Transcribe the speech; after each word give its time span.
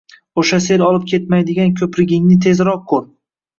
O‘sha 0.43 0.57
sel 0.67 0.83
olib 0.85 1.05
ketmaydigan 1.11 1.77
ko‘prigingni 1.83 2.41
tezroq 2.49 2.85
qur 2.93 3.09